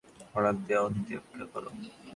Order 0.35 0.55
দেয়া 0.65 0.81
অব্ধি 0.85 1.13
অপেক্ষা 1.19 1.45
কর। 1.53 1.63